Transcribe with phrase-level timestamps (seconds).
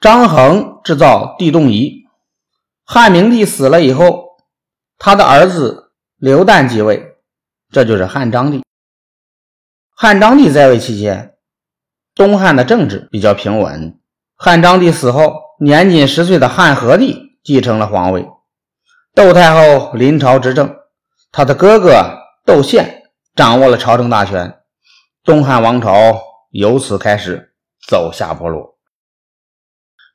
[0.00, 2.06] 张衡制造地动仪。
[2.86, 4.38] 汉明帝死了以后，
[4.96, 7.16] 他的儿子刘旦继位，
[7.70, 8.64] 这就是汉章帝。
[9.94, 11.34] 汉章帝在位期间，
[12.14, 14.00] 东汉的政治比较平稳。
[14.36, 18.26] 汉章帝死后，年仅十岁的汉和帝继承了皇位，
[19.14, 20.74] 窦太后临朝执政，
[21.30, 23.02] 他的哥哥窦宪
[23.36, 24.60] 掌握了朝政大权，
[25.24, 27.52] 东汉王朝由此开始
[27.86, 28.79] 走下坡路。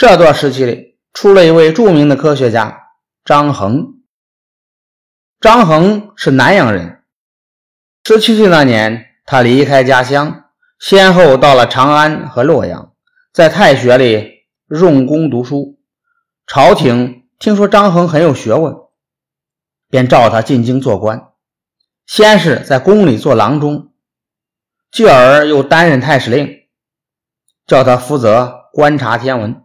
[0.00, 2.86] 这段时期里，出了一位著名的科学家
[3.22, 4.00] 张衡。
[5.38, 7.02] 张衡是南阳人，
[8.04, 9.08] 十七岁那年。
[9.26, 10.44] 他离开家乡，
[10.78, 12.94] 先后到了长安和洛阳，
[13.30, 15.78] 在太学里用功读书。
[16.46, 18.74] 朝廷听说张衡很有学问，
[19.90, 21.28] 便召他进京做官。
[22.06, 23.92] 先是在宫里做郎中，
[24.90, 26.48] 继而又担任太史令，
[27.66, 29.62] 叫他负责观察天文。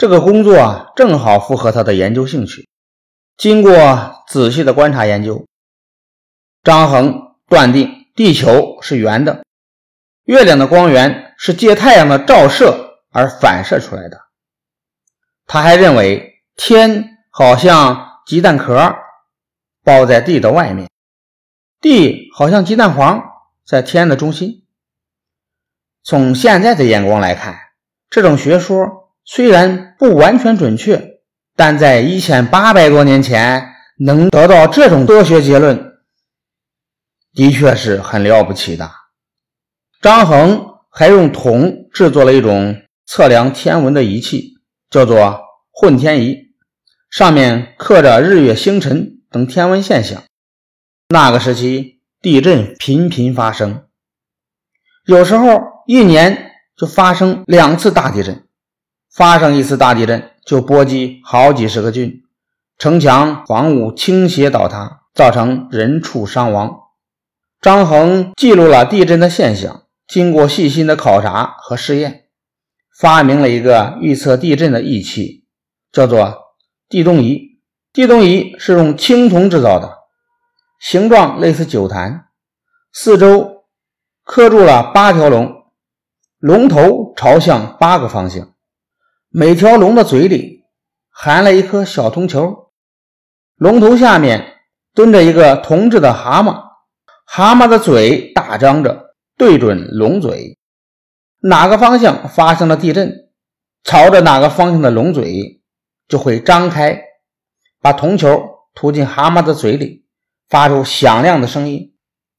[0.00, 2.66] 这个工作啊正好符合他的研究兴趣。
[3.36, 5.44] 经过仔细的观察研究，
[6.62, 8.06] 张衡断定。
[8.14, 9.44] 地球是圆的，
[10.24, 14.20] 月亮的光源是借太阳的照射而反射出来的。
[15.46, 18.94] 他还认为天好像鸡蛋壳
[19.84, 20.90] 包在地的外面，
[21.80, 23.22] 地好像鸡蛋黄
[23.66, 24.66] 在天的中心。
[26.02, 27.58] 从现在的眼光来看，
[28.10, 28.99] 这种学说
[29.32, 31.20] 虽然不完全准确，
[31.54, 33.64] 但在一千八百多年前
[33.96, 35.92] 能得到这种科学结论。
[37.32, 38.90] 的确是很了不起的。
[40.02, 44.54] 张衡还用铜制作了一种测量天文的仪器，
[44.90, 46.36] 叫做混天仪，
[47.08, 50.24] 上面刻着日月星辰等天文现象。
[51.10, 53.84] 那个时期地震频频发生，
[55.06, 58.44] 有时候一年就发生两次大地震，
[59.12, 62.22] 发生一次大地震就波及好几十个郡，
[62.78, 66.78] 城墙房屋倾斜倒塌，造成人畜伤亡。
[67.60, 72.26] 张衡记录了地震的现象，经过细心的考察和试验，
[72.98, 75.44] 发明了一个预测地震的仪器，
[75.92, 76.54] 叫做
[76.88, 77.60] 地动仪。
[77.92, 79.98] 地动仪是用青铜制造的，
[80.80, 82.26] 形状类似酒坛，
[82.92, 83.64] 四周
[84.24, 85.64] 刻住了八条龙，
[86.38, 88.54] 龙头朝向八个方向，
[89.32, 90.64] 每条龙的嘴里
[91.08, 92.72] 含了一颗小铜球，
[93.54, 94.54] 龙头下面
[94.92, 96.64] 蹲着一个铜制的蛤蟆。
[97.24, 100.58] 蛤蟆的嘴大张着，对准龙嘴，
[101.42, 103.30] 哪个方向发生了地震，
[103.84, 105.62] 朝着哪个方向的龙嘴
[106.08, 107.00] 就会张开，
[107.80, 108.42] 把铜球
[108.74, 110.06] 吐进蛤蟆的嘴里，
[110.48, 111.94] 发出响亮的声音，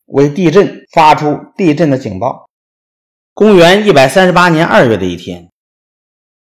[0.08, 2.50] 为地震发出地震的警报。
[3.34, 5.50] 公元一百三十八年二月的一天，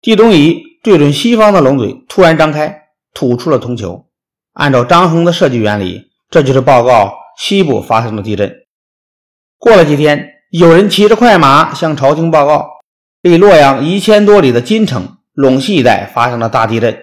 [0.03, 4.07] 地动仪对准西方的龙嘴突然张开，吐出了铜球。
[4.53, 7.19] 按照张衡的设计原理，这就是报告。
[7.39, 8.55] 西部发生了地震。
[9.57, 12.69] 过了几天，有人骑着快马向朝廷报告，
[13.23, 16.99] 离洛阳一千多里的金城、陇西一带发生了大地震，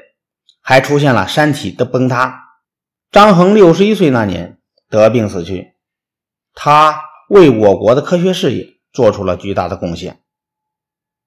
[0.62, 2.40] 还出现了山体的崩塌。
[3.12, 4.60] 张衡六十一岁那年
[4.92, 5.74] 得病死去，
[6.54, 10.20] 他为我国的科学事业做出了巨大的贡献。